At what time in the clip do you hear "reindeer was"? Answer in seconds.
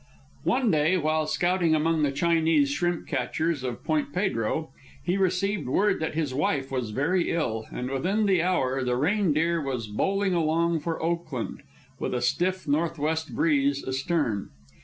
8.97-9.85